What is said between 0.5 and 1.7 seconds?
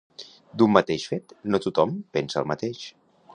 D'un mateix fet no